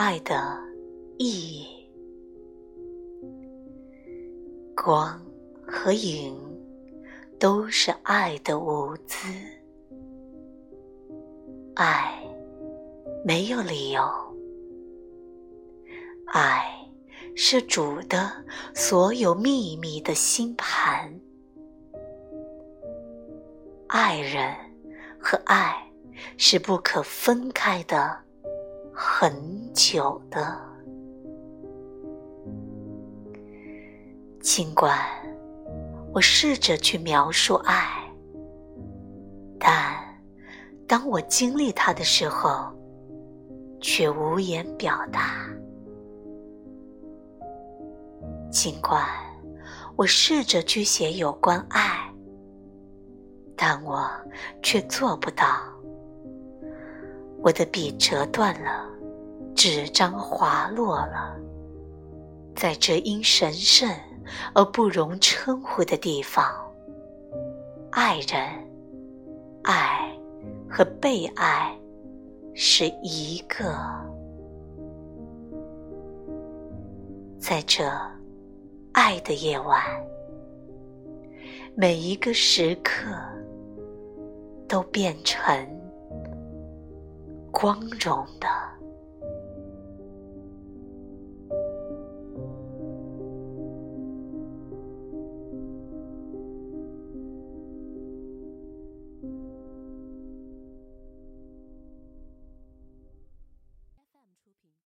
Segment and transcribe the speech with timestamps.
[0.00, 0.56] 爱的
[1.16, 1.66] 意义。
[4.76, 5.20] 光
[5.66, 6.38] 和影
[7.36, 9.26] 都是爱的舞姿，
[11.74, 12.16] 爱
[13.24, 14.00] 没有理由，
[16.26, 16.62] 爱
[17.34, 18.30] 是主的
[18.76, 21.12] 所有秘密的星盘，
[23.88, 24.54] 爱人
[25.18, 25.74] 和爱
[26.36, 28.16] 是不可分开的，
[29.00, 30.58] 很久的。
[34.40, 34.98] 尽管
[36.12, 38.12] 我试着去描述爱，
[39.56, 39.96] 但
[40.88, 42.72] 当我经历它的时候，
[43.80, 45.48] 却无言表达。
[48.50, 49.06] 尽管
[49.94, 52.12] 我试着去写有关爱，
[53.54, 54.10] 但我
[54.60, 55.46] 却做不到。
[57.48, 58.86] 我的笔折断了，
[59.56, 61.34] 纸张滑落了，
[62.54, 63.88] 在这因神圣。
[64.52, 66.44] 而不容称呼的地方，
[67.92, 68.38] 爱人、
[69.62, 70.14] 爱
[70.68, 71.74] 和被爱
[72.54, 73.74] 是一个。
[77.38, 77.90] 在这
[78.92, 79.82] 爱的夜晚，
[81.74, 83.06] 每一个时刻
[84.68, 85.42] 都变成
[87.50, 88.46] 光荣的。